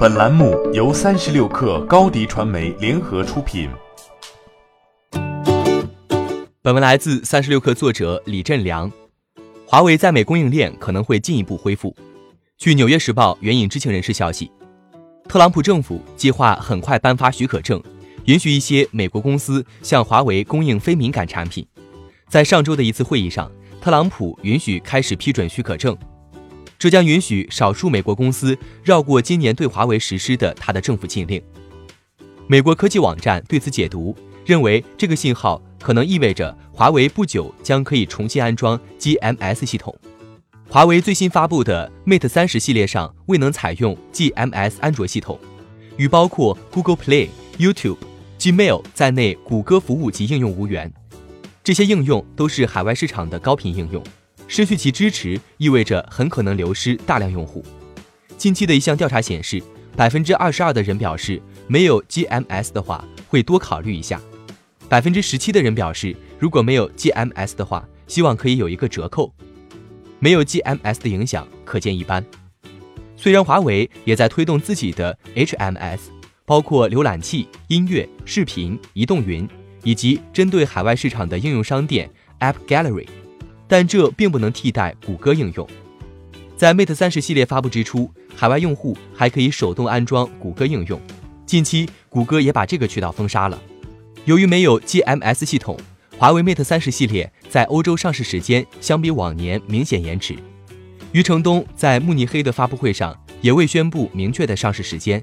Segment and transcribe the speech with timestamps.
[0.00, 3.68] 本栏目由三十六氪高低传媒联合出品。
[6.62, 8.90] 本文来自三十六氪作者李振良。
[9.66, 11.94] 华为在美供应链可能会进一步恢复。
[12.56, 14.50] 据《纽约时报》援引知情人士消息，
[15.28, 17.78] 特朗普政府计划很快颁发许可证，
[18.24, 21.66] 允许一些美国公司向华为供应非敏感产品。
[22.26, 25.94] 在上周的一次会议上，特朗普允许开始批准许可证。
[26.80, 31.40] 这将允许少数美国公司绕过今年对华为实施的他的政府禁令。
[32.46, 34.16] 美国科技网站对此解读
[34.46, 39.94] 认为，这个信号可能意味着华为不久将可以重新安装 GMS 系统。
[40.70, 45.38] 华为最新发布的 Mate 三十系列上未能采用 GMS 安卓系统，
[45.98, 47.98] 与包括 Google Play、YouTube、
[48.38, 50.90] Gmail 在内谷歌服务及应用无缘。
[51.62, 54.02] 这些应用都是海外市场的高频应用。
[54.52, 57.64] 失去其支持意味着很可能流失大量用户。
[58.36, 59.62] 近期的一项调查显示，
[59.96, 64.20] 百分之二十二的人表示没有 GMS 的话会多考虑一下，
[64.88, 69.32] 百分之十七的人表示如果没有 GMS 的话，希望可以有一个折扣。
[70.18, 72.26] 没有 GMS 的影响可见一斑。
[73.16, 76.00] 虽然华为也在推动自己的 HMS，
[76.44, 79.48] 包括浏览器、音乐、视频、移动云，
[79.84, 83.06] 以及针对海外市场的应用商店 App Gallery。
[83.70, 85.66] 但这并不能替代谷歌应用。
[86.56, 91.00] 在 Mate 三十系列发布之初，海外用户还可以手动安装谷歌应用。
[91.46, 93.62] 近期，谷歌也把这个渠道封杀了。
[94.24, 95.78] 由于没有 GMS 系统，
[96.18, 100.36] 华为 Mate 三十系列在欧洲上市时间相比往年明显延迟。
[101.12, 105.22] 余承东在慕尼黑的发布会上也未宣布明确的上市时间。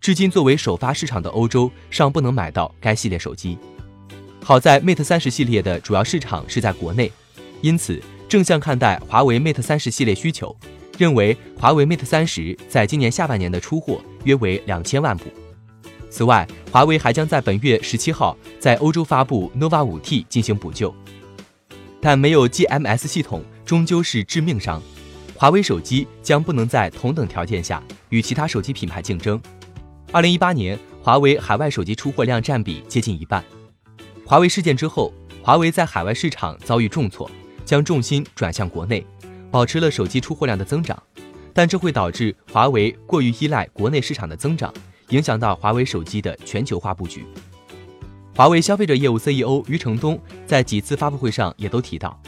[0.00, 3.58] 至今，作为首发市场的欧洲尚不能买到该系列手机。
[4.42, 7.10] 好在 Mate 三十系列的主要市场是在国内。
[7.60, 10.56] 因此，正向看待华为 Mate 三十系列需求，
[10.96, 15.24] 认为华为 Mate 三十在今年下半年的出货约为两千万部。
[16.10, 20.94] 此外，华为还将在本月十七号在欧洲发布 nova 五 T 进行补救。
[22.00, 24.80] 但没有 GMS 系统终究是致命伤，
[25.34, 29.40] 华为手机将不能在同等条件下与其他手机品牌竞争。
[30.12, 33.44] 二零一八年，华为海外手机出货量占比接近一半。
[34.24, 37.30] 华为事件之后，华为在海外市场遭遇重挫。
[37.68, 39.04] 将重心转向国内，
[39.50, 41.00] 保持了手机出货量的增长，
[41.52, 44.72] 但这会导致华为过于依赖国内市场的增长，
[45.10, 47.26] 影响到华为手机的全球化布局。
[48.34, 52.18] 华为消费者业务 CEO 余承东在几次发布会上也都提到，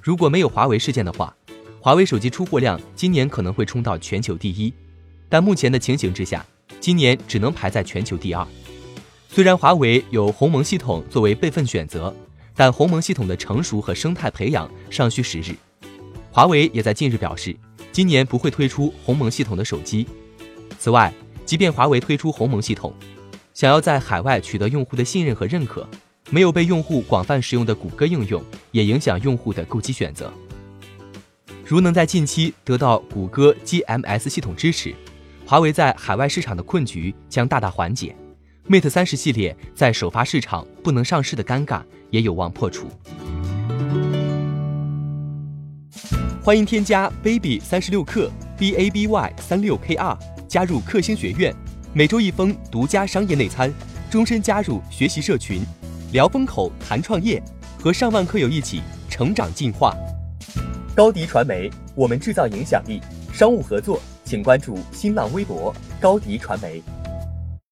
[0.00, 1.34] 如果没有华为事件的话，
[1.80, 4.72] 华为手机出货量今年可能会冲到全球第一，
[5.28, 6.46] 但目前的情形之下，
[6.78, 8.46] 今年只能排在全球第二。
[9.28, 12.14] 虽然华为有鸿蒙系统作为备份选择。
[12.56, 15.54] 但鸿蒙系统的成熟和生态培养尚需时日。
[16.30, 17.56] 华为也在近日表示，
[17.92, 20.06] 今年不会推出鸿蒙系统的手机。
[20.78, 21.12] 此外，
[21.44, 22.92] 即便华为推出鸿蒙系统，
[23.52, 25.88] 想要在海外取得用户的信任和认可，
[26.30, 28.42] 没有被用户广泛使用的谷歌应用
[28.72, 30.32] 也影响用户的购机选择。
[31.64, 34.94] 如能在近期得到谷歌 GMS 系统支持，
[35.46, 38.14] 华为在海外市场的困局将大大缓解。
[38.66, 42.88] Mate 三十系列在首发市场不能上市的尴尬也有望破除。
[46.42, 51.54] 欢迎添加 baby 三十六克 b a b y 三六 k r 加入克星学院，
[51.92, 53.70] 每周一封独家商业内参，
[54.10, 55.60] 终身加入学习社群，
[56.12, 57.42] 聊风口谈创业，
[57.78, 58.80] 和上万课友一起
[59.10, 59.94] 成长进化。
[60.94, 62.98] 高迪传媒，我们制造影响力。
[63.30, 66.82] 商务合作，请关注新浪微博高迪传媒。